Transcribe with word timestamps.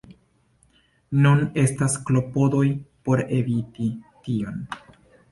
Nun 1.25 1.41
estas 1.63 1.97
klopodoj 2.07 2.63
por 3.09 3.21
eviti 3.35 3.91
tion. 4.29 4.57